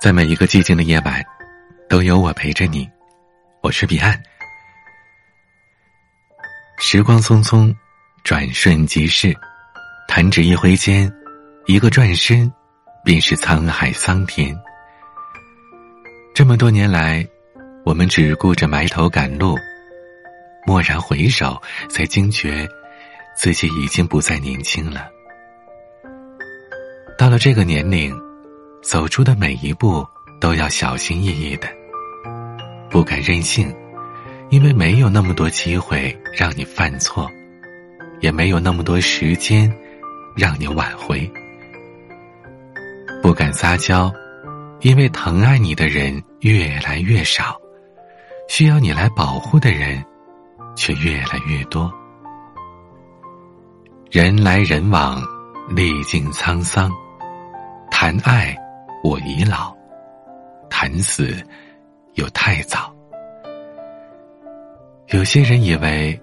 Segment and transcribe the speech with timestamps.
[0.00, 1.22] 在每一个寂静的夜晚，
[1.86, 2.88] 都有我陪着你。
[3.60, 4.18] 我是彼岸。
[6.78, 7.70] 时光匆匆，
[8.24, 9.36] 转瞬即逝，
[10.08, 11.12] 弹指一挥间，
[11.66, 12.50] 一个转身，
[13.04, 14.58] 便是沧海桑田。
[16.34, 17.22] 这么多年来，
[17.84, 19.54] 我们只顾着埋头赶路，
[20.66, 22.66] 蓦然回首，才惊觉
[23.36, 25.10] 自己已经不再年轻了。
[27.18, 28.29] 到了这个年龄。
[28.82, 30.06] 走出的每一步
[30.40, 31.68] 都要小心翼翼的，
[32.88, 33.74] 不敢任性，
[34.48, 37.30] 因为没有那么多机会让你犯错，
[38.20, 39.70] 也没有那么多时间
[40.34, 41.30] 让你挽回。
[43.22, 44.10] 不敢撒娇，
[44.80, 47.60] 因为疼爱你的人越来越少，
[48.48, 50.02] 需要你来保护的人
[50.74, 51.92] 却越来越多。
[54.10, 55.22] 人来人往，
[55.68, 56.90] 历尽沧桑，
[57.90, 58.56] 谈爱。
[59.02, 59.74] 我已老，
[60.68, 61.34] 谈死
[62.14, 62.94] 又太早。
[65.08, 66.20] 有些人以为，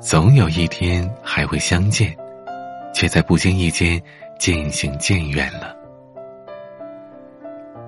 [0.00, 2.16] 总有一天还会相见，
[2.94, 4.00] 却在不经意间
[4.38, 5.74] 渐行渐远了。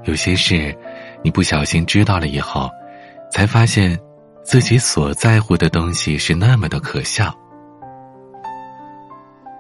[0.05, 0.77] 有些事，
[1.23, 2.69] 你不小心知道了以后，
[3.31, 3.97] 才发现
[4.43, 7.33] 自己所在乎的东西是那么的可笑。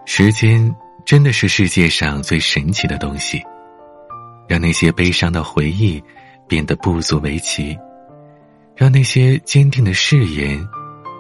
[0.04, 3.40] 时间真的是世界上最神奇的东西。
[4.62, 6.00] 那些悲伤的回忆
[6.46, 7.77] 变得不足为奇，
[8.77, 10.64] 让那些坚定的誓言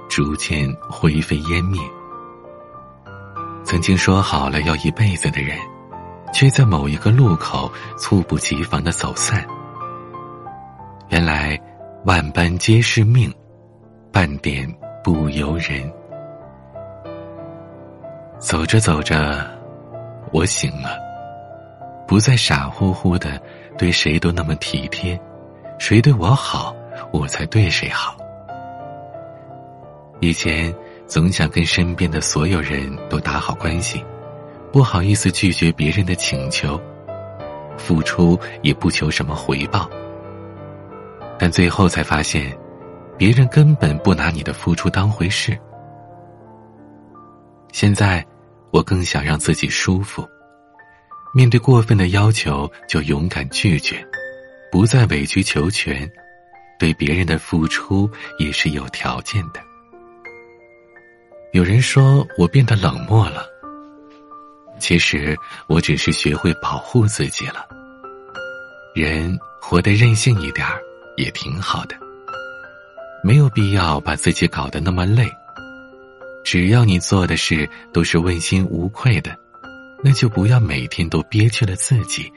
[0.08, 1.80] 逐渐灰飞烟灭。
[3.64, 5.58] 曾经说好了要一辈子的人，
[6.32, 9.44] 却在某一个路口猝不及防的走散。
[11.08, 11.60] 原来
[12.04, 13.28] 万般皆是命，
[14.12, 15.92] 半点不由人。
[18.38, 19.44] 走着走着，
[20.32, 21.11] 我醒了。
[22.12, 23.40] 不再傻乎乎的
[23.78, 25.18] 对谁都那么体贴，
[25.78, 26.76] 谁对我好，
[27.10, 28.14] 我才对谁好。
[30.20, 30.70] 以前
[31.06, 34.04] 总想跟身边的所有人都打好关系，
[34.70, 36.78] 不好意思拒绝别人的请求，
[37.78, 39.88] 付出也不求什么回报。
[41.38, 42.54] 但最后才发现，
[43.16, 45.58] 别人根本不拿你的付出当回事。
[47.72, 48.22] 现在，
[48.70, 50.28] 我更想让自己舒服。
[51.34, 54.06] 面对过分的要求，就勇敢拒绝，
[54.70, 56.10] 不再委曲求全，
[56.78, 59.60] 对别人的付出也是有条件的。
[61.52, 63.46] 有人说我变得冷漠了，
[64.78, 67.66] 其实我只是学会保护自己了。
[68.94, 70.78] 人活得任性一点儿
[71.16, 71.96] 也挺好的，
[73.24, 75.26] 没有必要把自己搞得那么累。
[76.44, 79.34] 只要你做的事都是问心无愧的。
[80.04, 82.30] 那就不要每天都憋屈了自己，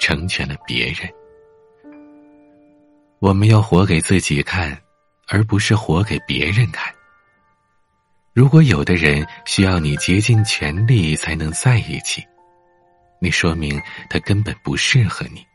[0.00, 1.08] 成全了别人。
[3.18, 4.76] 我们要活给自己看，
[5.28, 6.92] 而不是活给别人看。
[8.32, 12.22] 如果有的人需要你竭尽全力才能在一起，
[13.20, 13.78] 那说明
[14.08, 15.46] 他根本不适合你。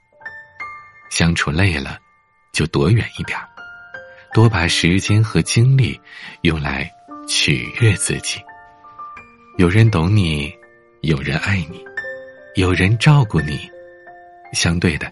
[1.09, 1.97] 相处累了，
[2.53, 3.37] 就躲远一点
[4.31, 5.99] 多把时间和精力
[6.41, 6.87] 用来
[7.27, 8.39] 取悦自己。
[9.57, 10.53] 有人懂你。
[11.07, 11.81] 有人爱你，
[12.55, 13.57] 有人照顾你，
[14.51, 15.09] 相对的，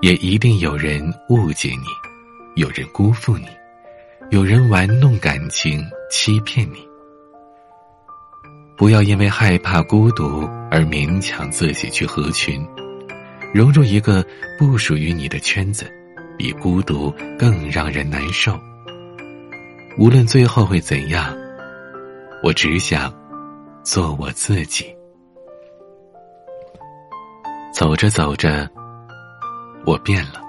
[0.00, 3.48] 也一定有人误解你，有人辜负你，
[4.30, 6.86] 有人玩弄感情欺骗你。
[8.76, 12.64] 不要因为害怕孤独而勉强自己去合群，
[13.52, 14.24] 融入一个
[14.56, 15.92] 不属于你的圈子，
[16.38, 18.56] 比孤独更让人难受。
[19.98, 21.36] 无论最后会怎样，
[22.44, 23.12] 我只想
[23.82, 24.86] 做我自己。
[27.82, 28.70] 走着走着，
[29.84, 30.40] 我变了，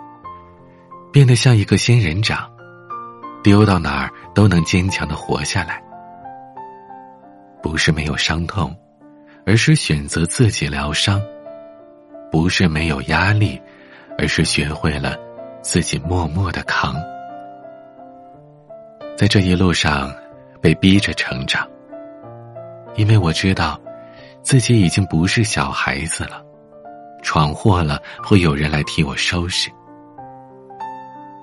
[1.11, 2.47] 变得像一个仙人掌，
[3.44, 5.81] 丢到哪儿都能坚强的活下来。
[7.59, 8.71] 不是没有伤痛，
[9.47, 11.19] 而是选择自己疗伤；
[12.31, 13.59] 不是没有压力，
[14.15, 15.18] 而是学会了
[15.63, 16.94] 自己默默的扛。
[19.18, 20.13] 在这一路上，
[20.62, 21.68] 被逼着成长，
[22.94, 23.81] 因为我知道，
[24.44, 26.43] 自己已经不是小孩子了。
[27.23, 29.71] 闯祸了，会有人来替我收拾。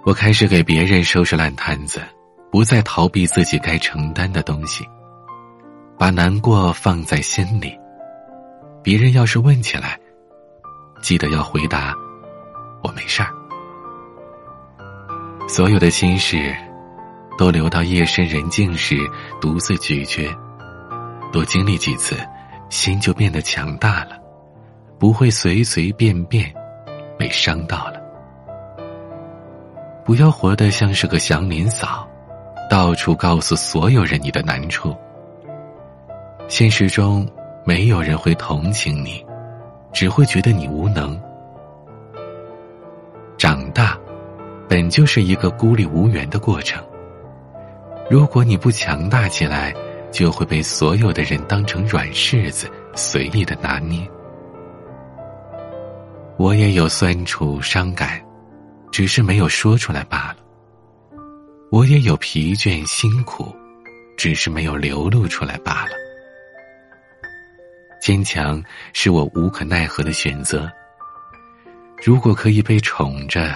[0.05, 2.01] 我开始给别人收拾烂摊子，
[2.53, 4.85] 不再逃避自己该承担的东西，
[5.99, 7.77] 把难过放在心里。
[8.83, 9.99] 别人要是问起来，
[11.03, 11.95] 记得要回答
[12.83, 13.31] ：“我没事儿。”
[15.49, 16.55] 所有的心事，
[17.37, 18.97] 都留到夜深人静时
[19.41, 20.31] 独自咀嚼。
[21.33, 22.17] 多经历几次，
[22.71, 24.20] 心就变得强大了。
[25.01, 26.53] 不会随随便便
[27.19, 27.99] 被伤到了。
[30.05, 32.07] 不要活得像是个祥林嫂，
[32.69, 34.95] 到处告诉所有人你的难处。
[36.49, 37.27] 现实中，
[37.65, 39.25] 没有人会同情你，
[39.91, 41.19] 只会觉得你无能。
[43.39, 43.99] 长大，
[44.69, 46.85] 本就是一个孤立无援的过程。
[48.11, 49.75] 如果你不强大起来，
[50.11, 54.07] 就会被所有的人当成软柿子，随意的拿捏。
[56.41, 58.19] 我也有酸楚伤感，
[58.91, 60.37] 只是没有说出来罢了。
[61.71, 63.55] 我也有疲倦辛苦，
[64.17, 65.91] 只是没有流露出来罢了。
[68.01, 68.65] 坚强
[68.95, 70.67] 是我无可奈何的选择。
[72.03, 73.55] 如果可以被宠着、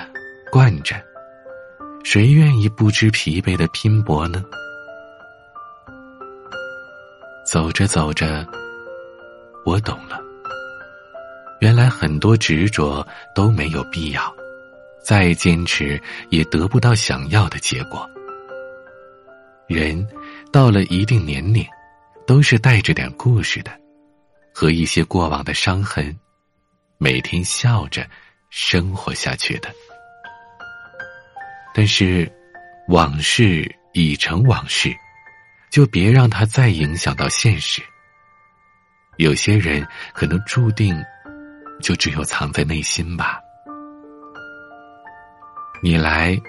[0.53, 0.95] 惯着，
[2.05, 4.45] 谁愿意不知疲惫的拼搏呢？
[7.51, 8.47] 走着走着，
[9.65, 10.23] 我懂了。
[11.75, 13.05] 原来很多执着
[13.35, 14.33] 都没有必要，
[15.03, 16.01] 再坚持
[16.31, 18.09] 也得不到想要的结果。
[19.67, 20.07] 人
[20.53, 21.67] 到了一定年龄，
[22.29, 23.73] 都是带着点故事的，
[24.55, 26.17] 和一些过往的伤痕，
[26.97, 28.09] 每天笑着
[28.51, 29.69] 生活下去的。
[31.75, 32.31] 但是，
[32.87, 34.95] 往事已成往事。
[35.73, 37.83] 就别让它再影响到现实。
[39.17, 40.95] 有些人可能注定
[41.81, 43.41] 就只有藏在内心吧。
[45.83, 46.41] 你来，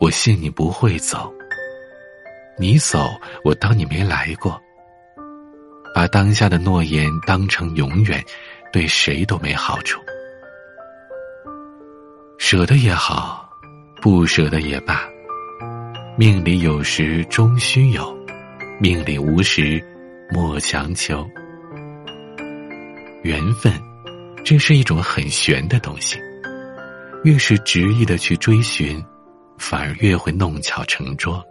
[0.00, 1.30] 我信你不会走；
[2.58, 3.10] 你走，
[3.44, 4.60] 我当你没来过。
[5.94, 8.24] 把当下的诺言当成永远，
[8.72, 10.00] 对谁都没好处。
[12.38, 13.50] 舍得也好，
[14.00, 15.02] 不舍得也罢，
[16.16, 18.16] 命里有时终须有。
[18.80, 19.84] 命里无时，
[20.30, 21.28] 莫强求。
[23.22, 23.72] 缘分，
[24.44, 26.18] 这是一种很玄的东西。
[27.24, 29.04] 越是执意的去追寻，
[29.58, 31.44] 反而越会弄巧成拙。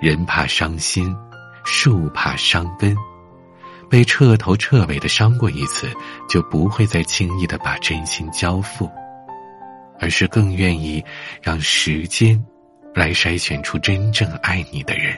[0.00, 1.14] 人怕伤心，
[1.64, 2.96] 树怕伤根。
[3.90, 5.88] 被彻头彻尾的伤过一次，
[6.28, 8.90] 就不会再轻易的把真心交付，
[10.00, 11.04] 而是更愿意
[11.42, 12.42] 让时间
[12.94, 15.16] 来筛选出真正爱你的人。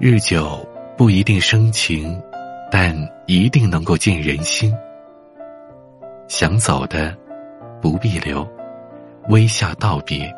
[0.00, 0.68] 日久
[0.98, 2.20] 不一定生情，
[2.70, 2.96] 但
[3.26, 4.74] 一定能够见人心。
[6.28, 7.16] 想走的，
[7.82, 8.48] 不必留，
[9.28, 10.32] 微笑道别，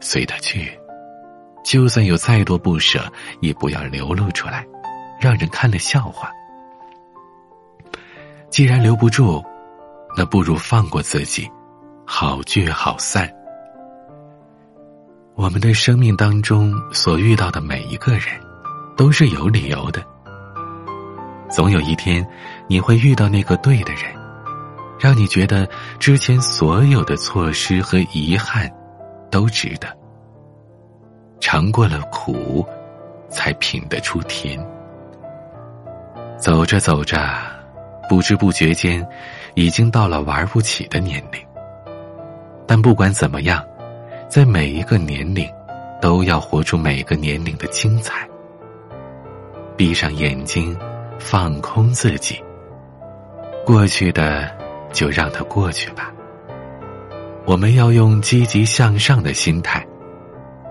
[0.00, 0.70] 随他去。
[1.62, 3.04] 就算有再多不舍，
[3.40, 4.66] 也不要流露出来，
[5.20, 6.30] 让人看了笑话。
[8.48, 9.44] 既然留不住，
[10.16, 11.50] 那不如放过自己，
[12.06, 13.30] 好聚好散。
[15.34, 18.22] 我们的生命当中所遇到的每一个人。
[18.96, 20.02] 都是有理由的。
[21.48, 22.26] 总有一天，
[22.68, 24.02] 你会遇到那个对的人，
[24.98, 28.70] 让你觉得之前所有的错失和遗憾
[29.30, 29.88] 都值得。
[31.40, 32.66] 尝过了苦，
[33.28, 34.58] 才品得出甜。
[36.36, 37.18] 走着走着，
[38.08, 39.06] 不知不觉间，
[39.54, 41.40] 已经到了玩不起的年龄。
[42.66, 43.64] 但不管怎么样，
[44.28, 45.48] 在每一个年龄，
[46.00, 48.28] 都要活出每个年龄的精彩。
[49.76, 50.76] 闭上眼睛，
[51.18, 52.42] 放空自己。
[53.64, 54.48] 过去的
[54.92, 56.12] 就让它过去吧。
[57.44, 59.86] 我们要用积极向上的心态，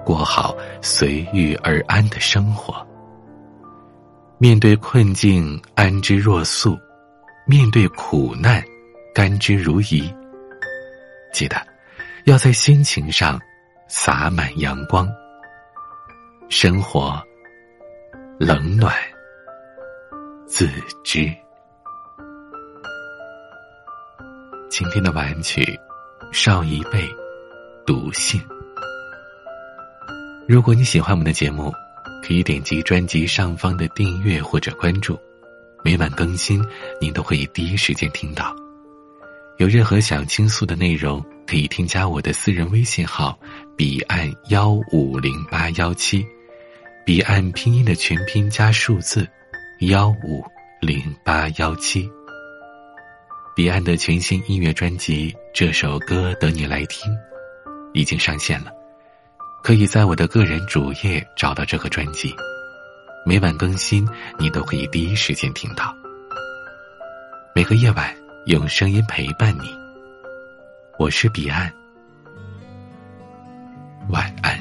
[0.06, 2.86] 过好随遇而安的生活。
[4.38, 6.78] 面对困境，安之若素；
[7.46, 8.64] 面对苦难，
[9.14, 10.14] 甘之如饴。
[11.32, 11.56] 记得
[12.25, 13.40] 要在心情上
[13.88, 15.08] 洒满阳光。
[16.50, 17.22] 生活。
[18.38, 18.94] 冷暖
[20.48, 20.70] 自
[21.04, 21.30] 知。
[24.70, 25.78] 今天的晚安曲，
[26.32, 27.10] 少一辈
[27.84, 28.40] 读信。
[30.48, 31.74] 如果你喜欢我们的节目，
[32.24, 35.20] 可以点击专辑上方的订阅或者关注，
[35.84, 36.64] 每晚更新，
[37.02, 38.56] 您都会以第一时间听到。
[39.58, 43.38] 有任何想倾诉的内容，可以添加我的私人微信号：
[43.75, 46.24] 彼岸幺五零八幺七。
[47.04, 49.28] 彼岸拼音的全拼加数字
[49.86, 50.44] 幺五
[50.82, 52.10] 零八幺七。
[53.56, 57.12] 彼岸的全新音乐专辑《这首歌等你来听》
[57.94, 58.72] 已经上线了，
[59.63, 62.34] 可以在我的个人主页找到这个专辑。
[63.27, 64.08] 每晚更新，
[64.39, 65.96] 你都可以第一时间听到。
[67.54, 68.12] 每个夜晚
[68.48, 69.70] 用声音陪伴你，
[70.98, 71.72] 我是彼岸，
[74.10, 74.55] 晚安。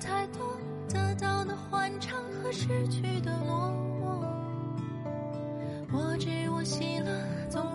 [0.00, 0.56] 太多
[0.88, 3.70] 得到的欢畅和失去的落
[4.00, 4.26] 寞。
[5.92, 7.71] 我知我喜了总